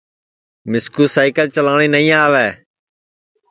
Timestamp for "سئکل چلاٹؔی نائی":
1.15-2.07